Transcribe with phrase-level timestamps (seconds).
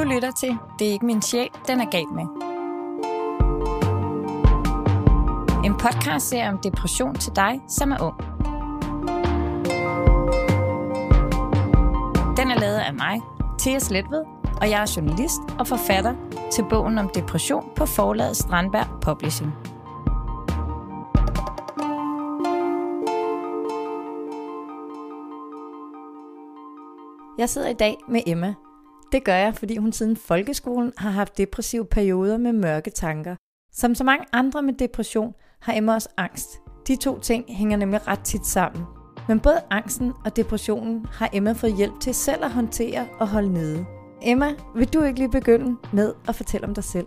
[0.00, 2.24] Du lytter til Det er ikke min sjæl, den er galt med.
[5.64, 8.16] En podcast serie om depression til dig, som er ung.
[12.36, 13.20] Den er lavet af mig,
[13.58, 14.24] Thea Sletved,
[14.60, 16.14] og jeg er journalist og forfatter
[16.52, 19.52] til bogen om depression på forlaget Strandberg Publishing.
[27.38, 28.54] Jeg sidder i dag med Emma.
[29.12, 33.36] Det gør jeg, fordi hun siden folkeskolen har haft depressive perioder med mørke tanker.
[33.72, 36.48] Som så mange andre med depression har Emma også angst.
[36.88, 38.84] De to ting hænger nemlig ret tit sammen.
[39.28, 43.52] Men både angsten og depressionen har Emma fået hjælp til selv at håndtere og holde
[43.52, 43.86] nede.
[44.22, 47.06] Emma, vil du ikke lige begynde med at fortælle om dig selv?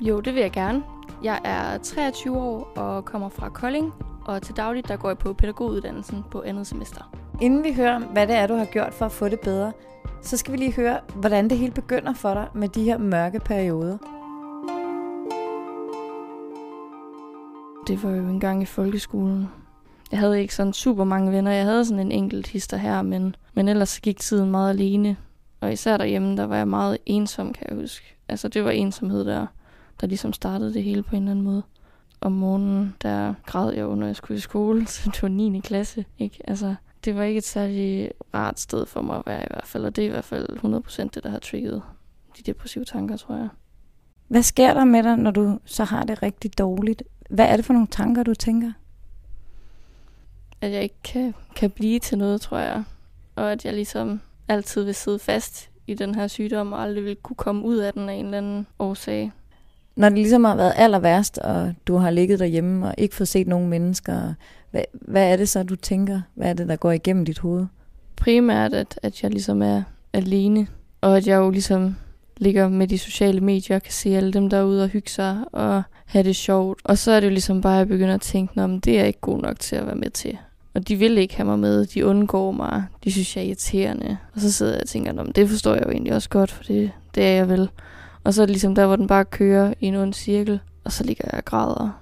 [0.00, 0.82] Jo, det vil jeg gerne.
[1.22, 3.92] Jeg er 23 år og kommer fra Kolding,
[4.26, 7.14] og til dagligt der går jeg på pædagoguddannelsen på andet semester.
[7.40, 9.72] Inden vi hører, hvad det er, du har gjort for at få det bedre,
[10.24, 13.40] så skal vi lige høre, hvordan det hele begynder for dig med de her mørke
[13.40, 13.98] perioder.
[17.86, 19.48] Det var jo en gang i folkeskolen.
[20.10, 21.50] Jeg havde ikke sådan super mange venner.
[21.50, 25.16] Jeg havde sådan en enkelt hister her, men, men ellers gik tiden meget alene.
[25.60, 28.16] Og især derhjemme, der var jeg meget ensom, kan jeg huske.
[28.28, 29.46] Altså det var ensomhed, der,
[30.00, 31.62] der ligesom startede det hele på en eller anden måde.
[32.20, 35.60] Om morgenen, der græd jeg under, jeg skulle i skole, så det var 9.
[35.60, 36.04] klasse.
[36.18, 36.40] Ikke?
[36.44, 39.84] Altså, det var ikke et særligt rart sted for mig at være i hvert fald,
[39.84, 41.82] og det er i hvert fald 100% det, der har trigget
[42.36, 43.48] de depressive tanker, tror jeg.
[44.28, 47.02] Hvad sker der med dig, når du så har det rigtig dårligt?
[47.30, 48.72] Hvad er det for nogle tanker, du tænker?
[50.60, 52.84] At jeg ikke kan, kan blive til noget, tror jeg.
[53.36, 57.16] Og at jeg ligesom altid vil sidde fast i den her sygdom, og aldrig vil
[57.16, 59.32] kunne komme ud af den af en eller anden årsag.
[59.96, 63.28] Når det ligesom har været aller værst, og du har ligget derhjemme og ikke fået
[63.28, 64.34] set nogen mennesker,
[64.74, 66.20] hvad, hvad er det så, du tænker?
[66.34, 67.66] Hvad er det, der går igennem dit hoved?
[68.16, 70.66] Primært, at, at jeg ligesom er alene,
[71.00, 71.96] og at jeg jo ligesom
[72.36, 75.82] ligger med de sociale medier og kan se alle dem, derude og hygge sig og
[76.06, 76.80] have det sjovt.
[76.84, 79.04] Og så er det jo ligesom bare, at jeg begynder at tænke, om det er
[79.04, 80.38] ikke god nok til at være med til.
[80.74, 84.16] Og de vil ikke have mig med, de undgår mig, de synes, jeg er irriterende.
[84.34, 86.64] Og så sidder jeg og tænker, om det forstår jeg jo egentlig også godt, for
[86.64, 87.68] det, det er jeg vel.
[88.24, 90.92] Og så er det ligesom der, hvor den bare kører i en ond cirkel, og
[90.92, 92.00] så ligger jeg og græder.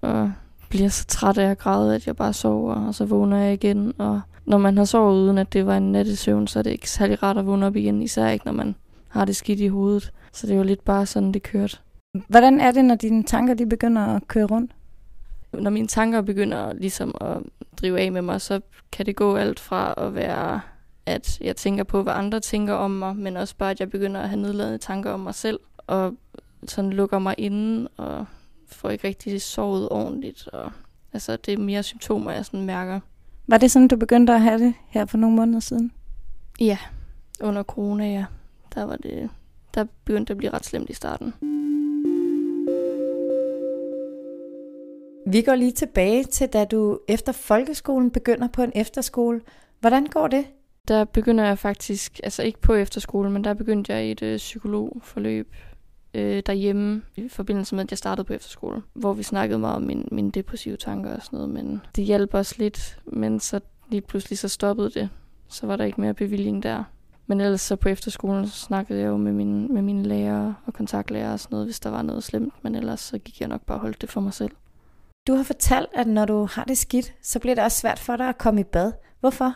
[0.00, 0.32] Og
[0.70, 3.92] bliver så træt af at græde, at jeg bare sover, og så vågner jeg igen.
[3.98, 6.90] Og når man har sovet uden, at det var en nattesøvn, så er det ikke
[6.90, 8.74] særlig rart at vågne op igen, især ikke, når man
[9.08, 10.12] har det skidt i hovedet.
[10.32, 11.78] Så det er jo lidt bare sådan, det kørte.
[12.28, 14.72] Hvordan er det, når dine tanker de begynder at køre rundt?
[15.52, 17.36] Når mine tanker begynder ligesom at
[17.80, 18.60] drive af med mig, så
[18.92, 20.60] kan det gå alt fra at være,
[21.06, 24.20] at jeg tænker på, hvad andre tænker om mig, men også bare, at jeg begynder
[24.20, 26.14] at have nedladende tanker om mig selv, og
[26.68, 28.26] sådan lukker mig inde, og
[28.72, 30.48] får ikke rigtig sovet ordentligt.
[30.48, 30.72] Og,
[31.12, 33.00] altså, det er mere symptomer, jeg sådan mærker.
[33.46, 35.92] Var det sådan, du begyndte at have det her for nogle måneder siden?
[36.60, 36.78] Ja,
[37.40, 38.24] under corona, ja.
[38.74, 39.30] Der var det,
[39.74, 41.34] der begyndte at blive ret slemt i starten.
[45.26, 49.40] Vi går lige tilbage til, da du efter folkeskolen begynder på en efterskole.
[49.80, 50.44] Hvordan går det?
[50.88, 54.36] Der begynder jeg faktisk, altså ikke på efterskolen, men der begyndte jeg i et øh,
[54.36, 55.54] psykologforløb
[56.14, 59.82] øh, derhjemme i forbindelse med, at jeg startede på efterskole, hvor vi snakkede meget om
[59.82, 64.00] min, mine depressive tanker og sådan noget, men det hjalp også lidt, men så lige
[64.00, 65.08] pludselig så stoppede det.
[65.48, 66.84] Så var der ikke mere bevilling der.
[67.26, 70.74] Men ellers så på efterskolen så snakkede jeg jo med, mine, med mine lærere og
[70.74, 73.62] kontaktlærer og sådan noget, hvis der var noget slemt, men ellers så gik jeg nok
[73.66, 74.50] bare og holdt det for mig selv.
[75.26, 78.16] Du har fortalt, at når du har det skidt, så bliver det også svært for
[78.16, 78.92] dig at komme i bad.
[79.20, 79.54] Hvorfor?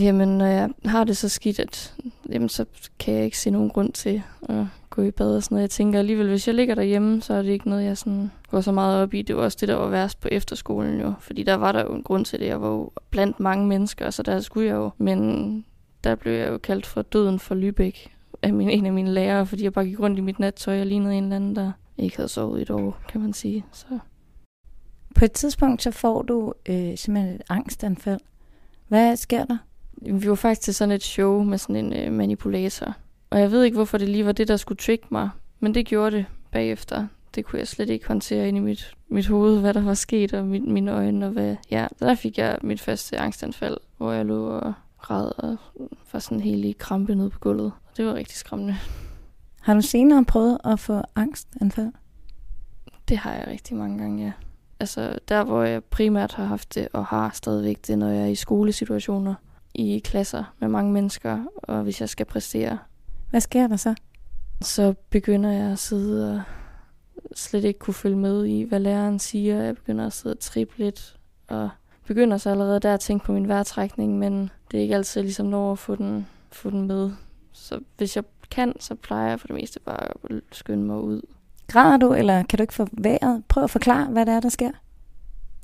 [0.00, 1.94] Jamen, når jeg har det så skidt, at,
[2.28, 2.64] jamen, så
[2.98, 5.62] kan jeg ikke se nogen grund til at gå i bad og sådan noget.
[5.62, 8.60] Jeg tænker alligevel, hvis jeg ligger derhjemme, så er det ikke noget, jeg sådan går
[8.60, 9.22] så meget op i.
[9.22, 11.12] Det var også det, der var værst på efterskolen jo.
[11.20, 12.46] Fordi der var der jo en grund til det.
[12.46, 14.90] Jeg var jo blandt mange mennesker, så der skulle jeg jo.
[14.98, 15.64] Men
[16.04, 18.08] der blev jeg jo kaldt for døden for Lübeck
[18.42, 20.86] af min, en af mine lærere, fordi jeg bare gik rundt i mit nattøj og
[20.86, 23.64] lignede en eller anden, der ikke havde sovet i et år, kan man sige.
[23.72, 23.98] Så.
[25.14, 28.20] På et tidspunkt, så får du øh, simpelthen et angstanfald.
[28.88, 29.56] Hvad sker der?
[30.00, 32.94] Vi var faktisk til sådan et show med sådan en øh, manipulator.
[33.30, 35.30] Og jeg ved ikke, hvorfor det lige var det, der skulle trick mig.
[35.60, 37.06] Men det gjorde det bagefter.
[37.34, 40.34] Det kunne jeg slet ikke håndtere ind i mit, mit hoved, hvad der var sket,
[40.34, 41.56] og mit, mine øjne, og hvad...
[41.70, 45.56] Ja, der fik jeg mit første angstanfald, hvor jeg lå og græd og
[46.12, 47.72] var sådan helt i krampe nede på gulvet.
[47.90, 48.76] Og det var rigtig skræmmende.
[49.60, 51.92] Har du senere prøvet at få angstanfald?
[53.08, 54.32] Det har jeg rigtig mange gange, ja.
[54.80, 58.26] Altså der, hvor jeg primært har haft det, og har stadigvæk det, når jeg er
[58.26, 59.34] i skolesituationer,
[59.74, 62.78] i klasser med mange mennesker, og hvis jeg skal præstere.
[63.30, 63.94] Hvad sker der så?
[64.62, 66.42] Så begynder jeg at sidde og
[67.34, 69.62] slet ikke kunne følge med i, hvad læreren siger.
[69.62, 71.16] Jeg begynder at sidde og trippe lidt,
[71.48, 71.70] og
[72.06, 75.46] begynder så allerede der at tænke på min vejrtrækning, men det er ikke altid ligesom
[75.46, 77.10] når at få den, få den med.
[77.52, 81.20] Så hvis jeg kan, så plejer jeg for det meste bare at skynde mig ud.
[81.68, 83.42] Græder du, eller kan du ikke få vejret?
[83.48, 84.70] Prøv at forklare, hvad det er, der sker.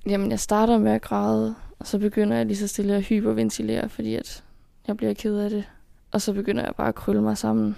[0.06, 3.88] Jamen, jeg starter med at græde, og så begynder jeg lige så stille at hyperventilere,
[3.88, 4.44] fordi at
[4.86, 5.64] jeg bliver ked af det.
[6.10, 7.76] Og så begynder jeg bare at krølle mig sammen.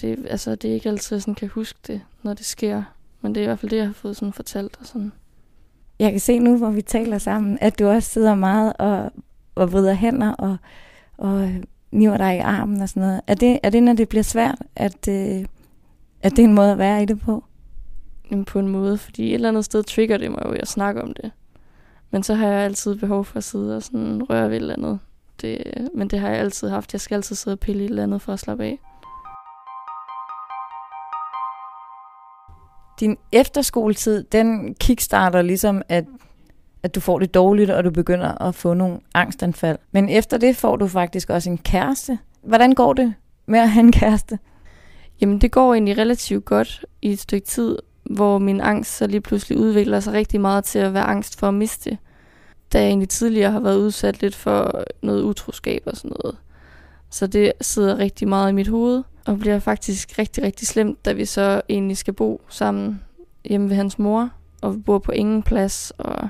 [0.00, 2.82] Det, altså, det er ikke altid, jeg sådan kan huske det, når det sker.
[3.20, 4.76] Men det er i hvert fald det, jeg har fået sådan fortalt.
[4.80, 5.12] Og sådan.
[5.98, 9.12] Jeg kan se nu, hvor vi taler sammen, at du også sidder meget og,
[9.54, 10.56] og vrider hænder og,
[11.16, 11.50] og
[11.92, 13.20] niver dig i armen og sådan noget.
[13.26, 15.44] Er det, er det når det bliver svært, at, øh,
[16.22, 17.44] at det er en måde at være i det på?
[18.30, 21.02] Jamen på en måde, fordi et eller andet sted trigger det mig jo at snakke
[21.02, 21.30] om det.
[22.14, 24.74] Men så har jeg altid behov for at sidde og sådan røre ved et eller
[24.74, 24.98] andet.
[25.40, 26.92] Det, men det har jeg altid haft.
[26.92, 28.78] Jeg skal altid sidde og pille i et eller andet for at slappe af.
[33.00, 36.04] Din efterskoletid, den kickstarter ligesom, at,
[36.82, 39.78] at du får det dårligt, og du begynder at få nogle angstanfald.
[39.92, 42.18] Men efter det får du faktisk også en kæreste.
[42.42, 43.14] Hvordan går det
[43.46, 44.38] med at have en kæreste?
[45.20, 49.20] Jamen det går egentlig relativt godt i et stykke tid, hvor min angst så lige
[49.20, 51.98] pludselig udvikler sig rigtig meget til at være angst for at miste.
[52.72, 56.36] Da jeg egentlig tidligere har været udsat lidt for noget utroskab og sådan noget.
[57.10, 61.12] Så det sidder rigtig meget i mit hoved, og bliver faktisk rigtig, rigtig slemt, da
[61.12, 63.02] vi så egentlig skal bo sammen
[63.44, 64.30] hjemme ved hans mor,
[64.62, 66.28] og vi bor på ingen plads, og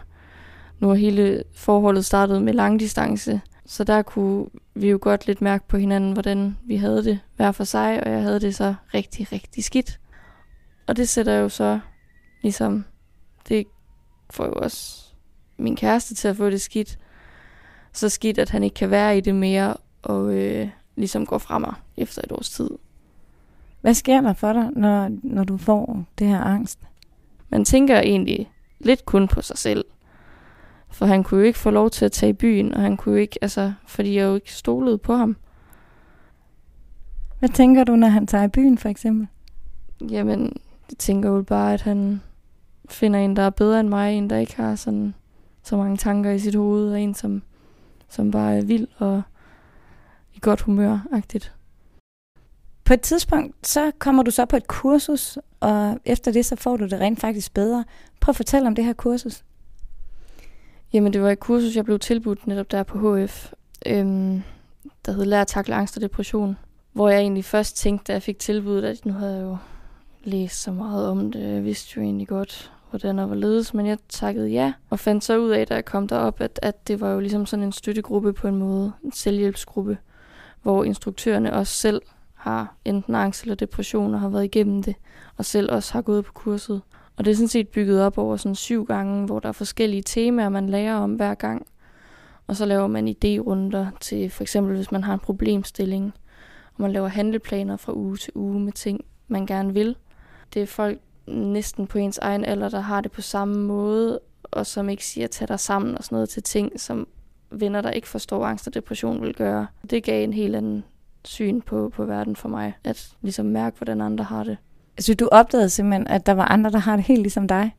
[0.80, 3.40] nu er hele forholdet startet med langdistance.
[3.66, 7.52] Så der kunne vi jo godt lidt mærke på hinanden, hvordan vi havde det hver
[7.52, 9.98] for sig, og jeg havde det så rigtig, rigtig skidt.
[10.86, 11.80] Og det sætter jo så
[12.42, 12.84] ligesom,
[13.48, 13.66] det
[14.30, 15.04] får jo også
[15.56, 16.98] min kæreste til at få det skidt.
[17.92, 21.58] Så skidt, at han ikke kan være i det mere, og øh, ligesom går fra
[21.58, 22.70] mig efter et års tid.
[23.80, 26.78] Hvad sker der for dig, når, når du får det her angst?
[27.48, 29.84] Man tænker egentlig lidt kun på sig selv.
[30.90, 33.14] For han kunne jo ikke få lov til at tage i byen, og han kunne
[33.14, 35.36] jo ikke, altså, fordi jeg jo ikke stolede på ham.
[37.38, 39.26] Hvad tænker du, når han tager i byen, for eksempel?
[40.10, 40.56] Jamen,
[40.90, 42.22] jeg tænker jo bare, at han
[42.88, 45.14] finder en, der er bedre end mig, en, der ikke har sådan
[45.62, 47.42] så mange tanker i sit hoved, og en, som,
[48.08, 49.22] som bare er vild og
[50.34, 51.52] i godt humør-agtigt.
[52.84, 56.76] På et tidspunkt, så kommer du så på et kursus, og efter det, så får
[56.76, 57.84] du det rent faktisk bedre.
[58.20, 59.44] Prøv at fortælle om det her kursus.
[60.92, 63.52] Jamen, det var et kursus, jeg blev tilbudt netop der på HF,
[63.86, 64.42] øhm,
[65.06, 66.56] der hed Lær at takle angst og depression.
[66.92, 69.56] Hvor jeg egentlig først tænkte, da jeg fik tilbuddet, at nu havde jeg jo
[70.26, 71.54] læst så meget om det.
[71.54, 75.38] Jeg vidste jo egentlig godt, hvordan og hvorledes, men jeg takkede ja, og fandt så
[75.38, 78.32] ud af, da jeg kom derop, at, at det var jo ligesom sådan en støttegruppe
[78.32, 79.98] på en måde, en selvhjælpsgruppe,
[80.62, 82.02] hvor instruktørerne også selv
[82.34, 84.94] har enten angst eller depression og har været igennem det,
[85.36, 86.80] og selv også har gået på kurset.
[87.16, 90.02] Og det er sådan set bygget op over sådan syv gange, hvor der er forskellige
[90.02, 91.66] temaer, man lærer om hver gang.
[92.46, 96.12] Og så laver man idérunder til for eksempel, hvis man har en problemstilling,
[96.74, 99.96] og man laver handleplaner fra uge til uge med ting, man gerne vil.
[100.54, 104.66] Det er folk næsten på ens egen alder, der har det på samme måde, og
[104.66, 107.06] som ikke siger, tag dig sammen og sådan noget til ting, som
[107.50, 109.66] venner, der ikke forstår angst og depression, vil gøre.
[109.90, 110.84] Det gav en helt anden
[111.24, 114.56] syn på, på verden for mig, at ligesom mærke, hvordan andre har det.
[114.96, 117.76] Altså, du opdagede simpelthen, at der var andre, der har det helt ligesom dig?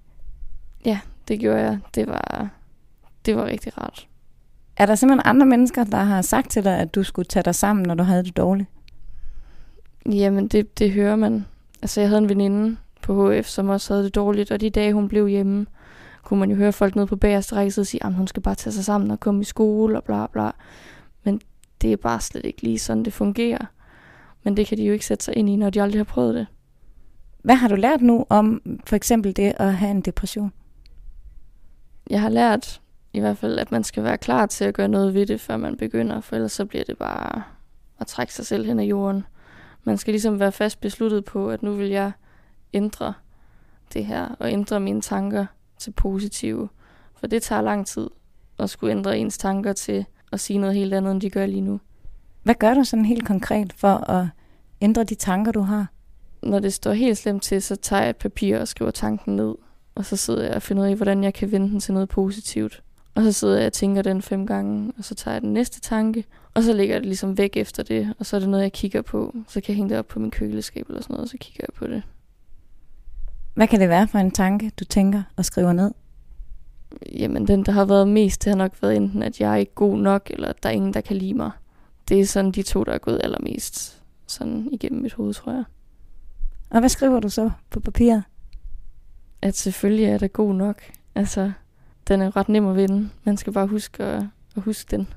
[0.86, 1.80] Ja, det gjorde jeg.
[1.96, 2.50] Det var,
[3.26, 4.08] det var rigtig rart.
[4.78, 7.56] Er der simpelthen andre mennesker, der har sagt til dig, at du skulle tage dig
[7.56, 8.70] sammen, når du havde det dårligt?
[10.06, 11.46] Jamen, det, det hører man.
[11.82, 14.94] Altså, jeg havde en veninde på HF, som også havde det dårligt, og de dage,
[14.94, 15.66] hun blev hjemme,
[16.24, 18.56] kunne man jo høre folk nede på bagerste række og sige, at hun skal bare
[18.56, 20.52] tage sig sammen og komme i skole og bla bla.
[21.24, 21.42] Men
[21.82, 23.66] det er bare slet ikke lige sådan, det fungerer.
[24.44, 26.36] Men det kan de jo ikke sætte sig ind i, når de aldrig har prøvet
[26.36, 26.48] det.
[27.44, 30.54] Hvad har du lært nu om for eksempel det at have en depression?
[32.10, 32.82] Jeg har lært
[33.14, 35.58] i hvert fald, at man skal være klar til at gøre noget ved det, før
[35.58, 37.44] man begynder, for ellers så bliver det bare
[38.00, 39.24] at trække sig selv hen ad jorden.
[39.88, 42.12] Man skal ligesom være fast besluttet på, at nu vil jeg
[42.74, 43.14] ændre
[43.94, 45.46] det her, og ændre mine tanker
[45.78, 46.70] til positive.
[47.16, 48.10] For det tager lang tid
[48.60, 51.62] at skulle ændre ens tanker til at sige noget helt andet, end de gør lige
[51.62, 51.80] nu.
[52.44, 54.28] Hvad gør du sådan helt konkret for at
[54.82, 55.88] ændre de tanker, du har?
[56.44, 59.56] Når det står helt slemt til, så tager jeg et papir og skriver tanken ned.
[59.96, 62.10] Og så sidder jeg og finder ud af, hvordan jeg kan vende den til noget
[62.10, 62.84] positivt.
[63.16, 65.80] Og så sidder jeg og tænker den fem gange, og så tager jeg den næste
[65.80, 68.74] tanke, og så ligger det ligesom væk efter det, og så er det noget, jeg
[68.74, 69.36] kigger på.
[69.48, 71.66] Så kan jeg hænge det op på min køleskab eller sådan noget, og så kigger
[71.68, 72.04] jeg på det.
[73.54, 75.92] Hvad kan det være for en tanke, du tænker og skriver ned?
[77.12, 79.76] Jamen, den, der har været mest, det har nok været enten, at jeg er ikke
[79.76, 81.52] god nok, eller at der er ingen, der kan lide mig.
[82.10, 85.64] Det er sådan de to, der er gået allermest sådan igennem mit hoved, tror jeg.
[86.70, 88.24] Og hvad skriver du så på papiret?
[89.42, 90.82] At selvfølgelig er det god nok.
[91.16, 91.52] Altså,
[92.08, 93.10] den er ret nem at vinde.
[93.24, 94.24] Man skal bare huske at,
[94.56, 95.08] at huske den.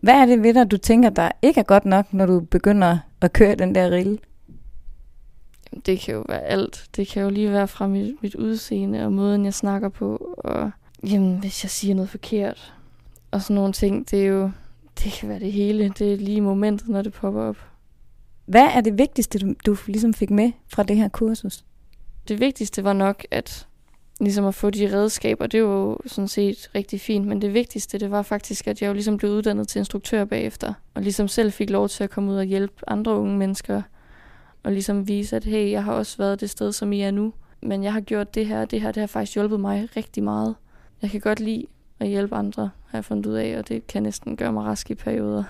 [0.00, 2.98] Hvad er det ved dig, du tænker, der ikke er godt nok, når du begynder
[3.20, 4.18] at køre den der rille?
[5.86, 6.88] Det kan jo være alt.
[6.96, 10.34] Det kan jo lige være fra mit, mit udseende og måden, jeg snakker på.
[10.38, 10.70] Og
[11.06, 12.74] jamen, hvis jeg siger noget forkert
[13.30, 14.50] og sådan nogle ting, det er jo,
[15.04, 15.88] det kan være det hele.
[15.98, 17.56] Det er lige momentet, når det popper op.
[18.46, 21.64] Hvad er det vigtigste, du, du ligesom fik med fra det her kursus?
[22.28, 23.68] Det vigtigste var nok, at
[24.20, 27.98] ligesom at få de redskaber, det var jo sådan set rigtig fint, men det vigtigste,
[27.98, 31.52] det var faktisk, at jeg jo ligesom blev uddannet til instruktør bagefter, og ligesom selv
[31.52, 33.82] fik lov til at komme ud og hjælpe andre unge mennesker,
[34.62, 37.32] og ligesom vise, at hey, jeg har også været det sted, som I er nu,
[37.62, 40.54] men jeg har gjort det her, det her, det har faktisk hjulpet mig rigtig meget.
[41.02, 41.66] Jeg kan godt lide
[42.00, 44.90] at hjælpe andre, har jeg fundet ud af, og det kan næsten gøre mig rask
[44.90, 45.44] i perioder.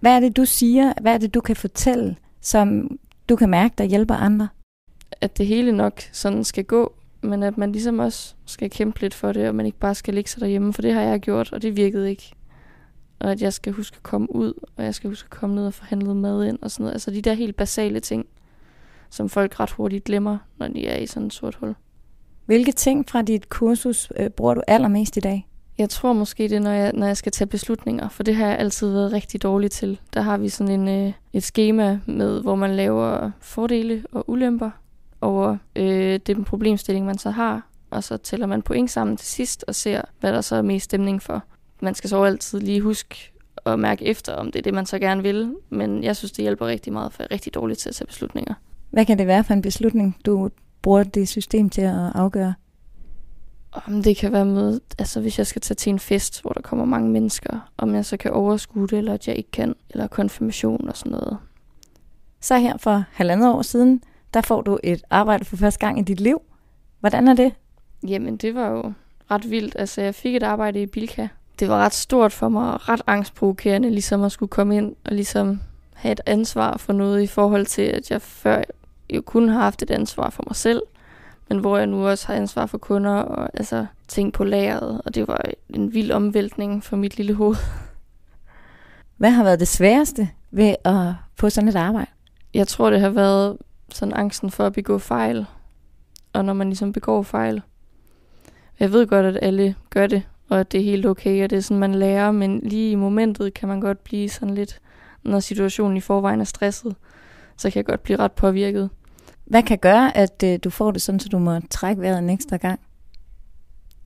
[0.00, 0.92] Hvad er det, du siger?
[1.00, 4.48] Hvad er det, du kan fortælle, som du kan mærke, der hjælper andre?
[5.20, 6.94] At det hele nok sådan skal gå,
[7.24, 10.14] men at man ligesom også skal kæmpe lidt for det, og man ikke bare skal
[10.14, 12.32] ligge sig derhjemme, for det har jeg gjort, og det virkede ikke.
[13.18, 15.66] Og at jeg skal huske at komme ud, og jeg skal huske at komme ned
[15.66, 16.92] og få handlet mad ind og sådan noget.
[16.94, 18.26] Altså de der helt basale ting,
[19.10, 21.74] som folk ret hurtigt glemmer, når de er i sådan et sort hul.
[22.46, 25.48] Hvilke ting fra dit kursus øh, bruger du allermest i dag?
[25.78, 28.46] Jeg tror måske det er, når jeg, når jeg skal tage beslutninger, for det har
[28.46, 30.00] jeg altid været rigtig dårlig til.
[30.14, 34.70] Der har vi sådan en, øh, et schema med, hvor man laver fordele og ulemper
[35.24, 39.64] over øh, den problemstilling, man så har, og så tæller man point sammen til sidst
[39.68, 41.42] og ser, hvad der så er mest stemning for.
[41.80, 43.32] Man skal så altid lige huske
[43.66, 46.42] at mærke efter, om det er det, man så gerne vil, men jeg synes, det
[46.42, 48.54] hjælper rigtig meget, for jeg er rigtig dårlig til at tage beslutninger.
[48.90, 50.50] Hvad kan det være for en beslutning, du
[50.82, 52.54] bruger det system til at afgøre?
[53.72, 56.60] Om det kan være med, altså hvis jeg skal tage til en fest, hvor der
[56.60, 60.06] kommer mange mennesker, om jeg så kan overskue det, eller at jeg ikke kan, eller
[60.06, 61.38] konfirmation og sådan noget.
[62.40, 64.02] Så her for halvandet år siden,
[64.34, 66.42] der får du et arbejde for første gang i dit liv.
[67.00, 67.52] Hvordan er det?
[68.08, 68.92] Jamen, det var jo
[69.30, 69.76] ret vildt.
[69.78, 71.28] Altså, jeg fik et arbejde i Bilka.
[71.58, 75.60] Det var ret stort for mig, ret angstprovokerende, ligesom at skulle komme ind og ligesom
[75.94, 78.62] have et ansvar for noget i forhold til, at jeg før
[79.10, 80.82] jo kun har haft et ansvar for mig selv,
[81.48, 85.14] men hvor jeg nu også har ansvar for kunder og altså ting på lageret, og
[85.14, 87.56] det var en vild omvæltning for mit lille hoved.
[89.16, 92.10] Hvad har været det sværeste ved at få sådan et arbejde?
[92.54, 93.56] Jeg tror, det har været
[93.88, 95.46] sådan angsten for at begå fejl,
[96.32, 97.62] og når man ligesom begår fejl.
[98.80, 101.56] Jeg ved godt, at alle gør det, og at det er helt okay, og det
[101.56, 104.80] er sådan, man lærer, men lige i momentet kan man godt blive sådan lidt,
[105.22, 106.96] når situationen i forvejen er stresset,
[107.56, 108.90] så kan jeg godt blive ret påvirket.
[109.44, 112.30] Hvad kan gøre, at øh, du får det sådan, så du må trække vejret en
[112.30, 112.80] ekstra gang?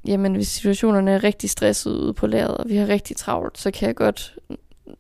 [0.07, 3.71] Jamen, hvis situationerne er rigtig stressede ude på lageret, og vi har rigtig travlt, så
[3.71, 4.39] kan jeg godt,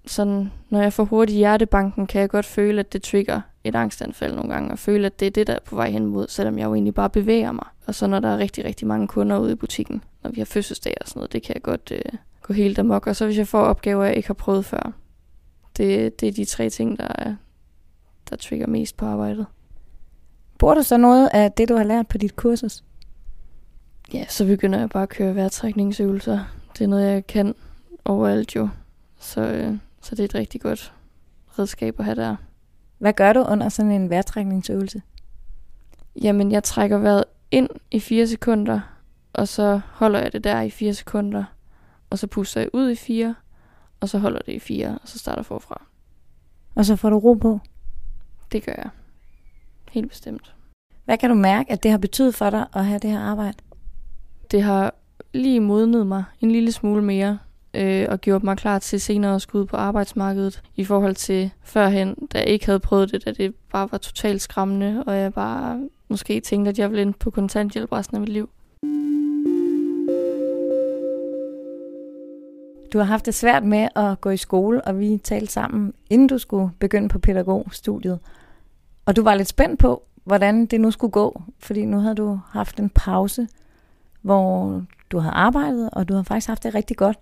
[0.06, 4.34] sådan, når jeg får hurtigt hjertebanken, kan jeg godt føle, at det trigger et angstanfald
[4.34, 6.58] nogle gange, og føle, at det er det, der er på vej hen mod, selvom
[6.58, 7.66] jeg jo egentlig bare bevæger mig.
[7.86, 10.44] Og så når der er rigtig, rigtig mange kunder ude i butikken, når vi har
[10.44, 13.06] fødselsdag og sådan noget, det kan jeg godt øh, gå helt amok.
[13.06, 14.92] Og så hvis jeg får opgaver, jeg ikke har prøvet før.
[15.76, 17.34] Det, det er de tre ting, der, er,
[18.30, 19.46] der trigger mest på arbejdet.
[20.58, 22.84] Bruger du så noget af det, du har lært på dit kursus?
[24.14, 26.40] Ja, så begynder jeg bare at køre vejrtrækningsøvelser.
[26.72, 27.54] Det er noget, jeg kan
[28.04, 28.68] overalt jo.
[29.18, 30.94] Så, øh, så det er et rigtig godt
[31.58, 32.36] redskab at have der.
[32.98, 35.02] Hvad gør du under sådan en vejrtrækningsøvelse?
[36.22, 38.80] Jamen, jeg trækker vejret ind i 4 sekunder,
[39.32, 41.44] og så holder jeg det der i 4 sekunder,
[42.10, 43.34] og så puster jeg ud i 4,
[44.00, 45.86] og så holder det i 4, og så starter forfra.
[46.74, 47.60] Og så får du ro på?
[48.52, 48.90] Det gør jeg.
[49.90, 50.54] Helt bestemt.
[51.04, 53.58] Hvad kan du mærke, at det har betydet for dig at have det her arbejde?
[54.50, 54.94] Det har
[55.32, 57.38] lige modnet mig en lille smule mere,
[57.78, 61.50] øh, og gjorde mig klar til senere at skulle ud på arbejdsmarkedet, i forhold til
[61.62, 65.34] førhen, da jeg ikke havde prøvet det, da det bare var totalt skræmmende, og jeg
[65.34, 68.48] bare måske tænkte, at jeg ville ind på kontanthjælp resten af mit liv.
[72.92, 76.28] Du har haft det svært med at gå i skole, og vi talte sammen, inden
[76.28, 78.18] du skulle begynde på pædagogstudiet.
[79.06, 82.40] Og du var lidt spændt på, hvordan det nu skulle gå, fordi nu havde du
[82.50, 83.48] haft en pause,
[84.22, 87.18] hvor du har arbejdet, og du har faktisk haft det rigtig godt.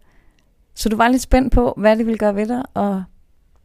[0.76, 3.02] Så du var lidt spændt på, hvad det ville gøre ved dig at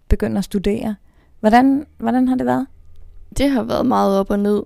[0.07, 0.95] begynde at studere.
[1.39, 2.67] Hvordan, hvordan har det været?
[3.37, 4.63] Det har været meget op og ned.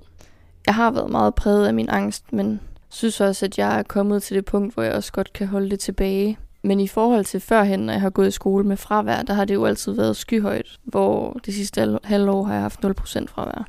[0.65, 2.59] Jeg har været meget præget af min angst, men
[2.89, 5.69] synes også, at jeg er kommet til det punkt, hvor jeg også godt kan holde
[5.69, 6.37] det tilbage.
[6.63, 9.45] Men i forhold til førhen, når jeg har gået i skole med fravær, der har
[9.45, 12.89] det jo altid været skyhøjt, hvor det sidste halvår har jeg haft 0%
[13.27, 13.67] fravær.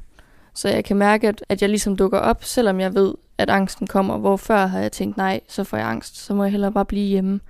[0.55, 3.87] Så jeg kan mærke, at, at jeg ligesom dukker op, selvom jeg ved, at angsten
[3.87, 4.19] kommer.
[4.19, 6.85] Hvor før har jeg tænkt, nej, så får jeg angst, så må jeg hellere bare
[6.85, 7.41] blive hjemme.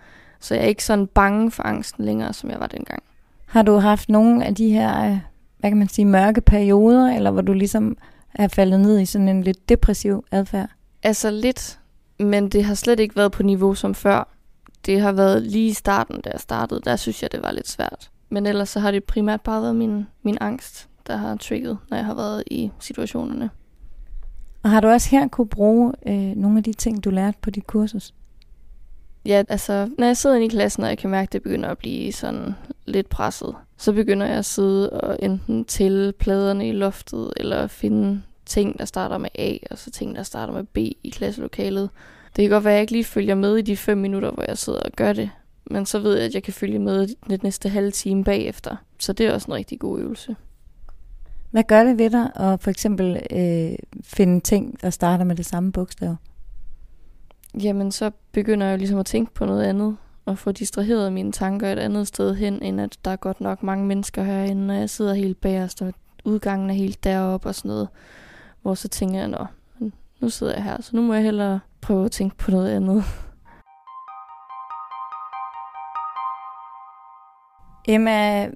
[0.41, 3.03] Så jeg er ikke sådan bange for angsten længere, som jeg var dengang.
[3.47, 5.19] Har du haft nogle af de her, øh,
[5.59, 7.97] hvad kan man sige, mørke perioder, eller hvor du ligesom
[8.35, 10.69] er faldet ned i sådan en lidt depressiv adfærd?
[11.03, 11.79] Altså lidt,
[12.19, 14.37] men det har slet ikke været på niveau som før
[14.87, 17.69] det har været lige i starten, da jeg startede, der synes jeg, det var lidt
[17.69, 18.11] svært.
[18.29, 21.97] Men ellers så har det primært bare været min, min angst, der har trigget, når
[21.97, 23.51] jeg har været i situationerne.
[24.63, 27.51] Og har du også her kunne bruge øh, nogle af de ting, du lærte på
[27.51, 28.15] dit kursus?
[29.27, 31.69] Ja, altså, når jeg sidder inde i klassen, og jeg kan mærke, at det begynder
[31.69, 32.55] at blive sådan
[32.87, 38.23] lidt presset, så begynder jeg at sidde og enten tælle pladerne i loftet, eller finde
[38.47, 41.91] ting, der starter med A, og så ting, der starter med B i klasselokalet.
[42.37, 44.45] Det kan godt være, at jeg ikke lige følger med i de fem minutter, hvor
[44.49, 45.31] jeg sidder og gør det,
[45.71, 48.77] men så ved jeg, at jeg kan følge med den næste halve time bagefter.
[48.99, 50.37] Så det er også en rigtig god øvelse.
[51.51, 55.47] Hvad gør det ved dig at for eksempel øh, finde ting, der starter med det
[55.47, 56.17] samme bogstav?
[57.63, 61.73] Jamen, så begynder jeg ligesom at tænke på noget andet, og få distraheret mine tanker
[61.73, 64.91] et andet sted hen, end at der er godt nok mange mennesker herinde, og jeg
[64.91, 65.93] sidder helt bagerst, og
[66.25, 67.89] udgangen er helt deroppe og sådan noget.
[68.63, 69.47] Hvor så tænker jeg, nå,
[70.21, 73.05] nu sidder jeg her, så nu må jeg hellere prøve at tænke på noget andet.
[77.89, 78.49] Emma,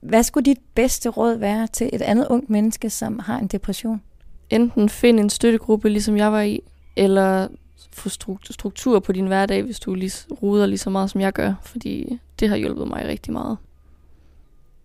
[0.00, 4.02] hvad skulle dit bedste råd være til et andet ungt menneske, som har en depression?
[4.50, 6.60] Enten find en støttegruppe, ligesom jeg var i,
[6.96, 7.48] eller
[7.92, 8.08] få
[8.50, 12.18] struktur på din hverdag, hvis du lige ruder lige så meget, som jeg gør, fordi
[12.40, 13.56] det har hjulpet mig rigtig meget.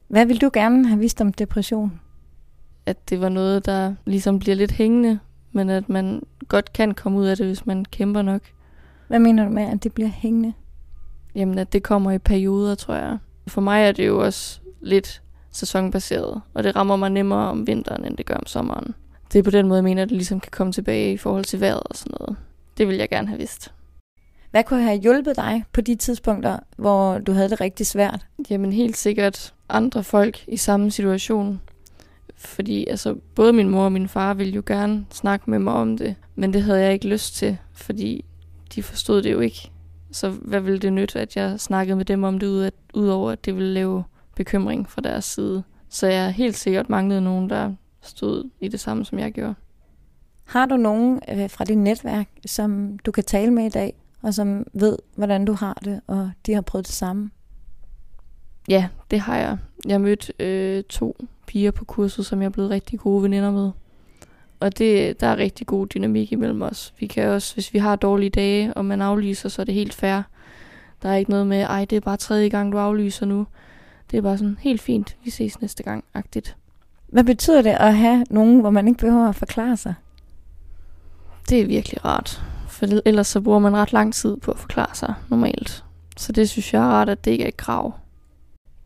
[0.08, 2.02] Hvad vil du gerne have vidst om depression?
[2.86, 5.20] At det var noget, der ligesom bliver lidt hængende,
[5.52, 8.42] men at man godt kan komme ud af det, hvis man kæmper nok.
[9.08, 10.54] Hvad mener du med, at det bliver hængende?
[11.36, 13.18] Jamen, at det kommer i perioder, tror jeg.
[13.48, 15.22] For mig er det jo også lidt
[15.52, 18.96] sæsonbaseret, og det rammer mig nemmere om vinteren, end det gør om sommeren.
[19.34, 21.46] Det er på den måde, jeg mener, at det ligesom kan komme tilbage i forhold
[21.46, 22.38] til vejret og sådan noget.
[22.82, 23.74] Det vil jeg gerne have vidst.
[24.52, 28.28] Hvad kunne have hjulpet dig på de tidspunkter, hvor du havde det rigtig svært?
[28.50, 31.62] Jamen helt sikkert andre folk i samme situation.
[32.36, 35.98] Fordi altså, både min mor og min far ville jo gerne snakke med mig om
[35.98, 38.26] det, men det havde jeg ikke lyst til, fordi
[38.76, 39.72] de forstod det jo ikke.
[40.12, 43.56] Så hvad ville det nytte, at jeg snakkede med dem om det, udover at det
[43.56, 44.04] ville lave
[44.36, 45.64] bekymring fra deres side.
[45.90, 49.56] Så jeg helt sikkert manglede nogen, der stod i det samme, som jeg gjorde.
[50.52, 54.34] Har du nogen øh, fra dit netværk, som du kan tale med i dag, og
[54.34, 57.32] som ved, hvordan du har det, og de har prøvet det samme?
[58.70, 59.58] Ja, det har jeg.
[59.86, 63.52] Jeg har mødt øh, to piger på kurset, som jeg er blevet rigtig gode veninder
[63.52, 63.72] med.
[64.60, 66.94] Og det, der er rigtig god dynamik imellem os.
[67.00, 69.94] Vi kan også, hvis vi har dårlige dage, og man aflyser, så er det helt
[69.94, 70.22] fair.
[71.02, 73.48] Der er ikke noget med, ej, det er bare tredje gang, du aflyser nu.
[74.12, 76.58] Det er bare sådan, helt fint, vi ses næste gang, agtigt.
[77.08, 79.94] Hvad betyder det at have nogen, hvor man ikke behøver at forklare sig?
[81.52, 82.44] Det er virkelig rart.
[82.68, 85.84] For ellers så bruger man ret lang tid på at forklare sig normalt.
[86.18, 87.94] Så det synes jeg er rart, at det ikke er et krav.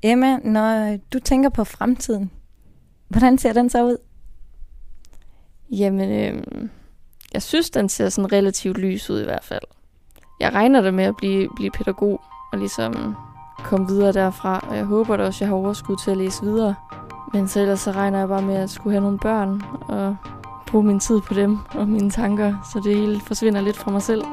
[0.04, 2.32] Emma, når du tænker på fremtiden,
[3.08, 3.98] hvordan ser den så ud?
[5.72, 6.44] Jamen, øh,
[7.34, 9.64] jeg synes, den ser sådan relativt lys ud i hvert fald.
[10.40, 13.16] Jeg regner det med at blive, blive pædagog og ligesom
[13.58, 14.68] komme videre derfra.
[14.70, 16.76] Og jeg håber da også, at jeg har overskud til at læse videre.
[17.34, 20.16] Men så ellers så regner jeg bare med at skulle have nogle børn og
[20.68, 24.02] bruge min tid på dem og mine tanker, så det hele forsvinder lidt fra mig
[24.02, 24.24] selv.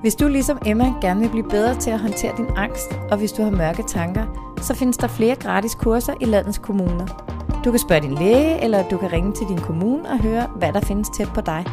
[0.00, 3.32] Hvis du ligesom Emma gerne vil blive bedre til at håndtere din angst, og hvis
[3.32, 4.26] du har mørke tanker,
[4.60, 7.06] så findes der flere gratis kurser i landets kommuner.
[7.64, 10.72] Du kan spørge din læge, eller du kan ringe til din kommune og høre, hvad
[10.72, 11.64] der findes tæt på dig.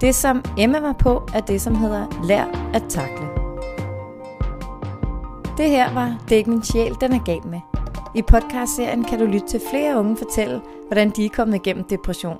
[0.00, 3.26] Det, som Emma var på, er det, som hedder Lær at takle.
[5.56, 7.75] Det her var Det er ikke min sjæl, den er gal med.
[8.16, 12.38] I podcastserien kan du lytte til flere unge fortælle, hvordan de er kommet igennem depression.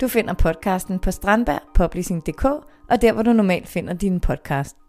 [0.00, 2.44] Du finder podcasten på strandbergpublishing.dk
[2.90, 4.81] og der, hvor du normalt finder din podcast.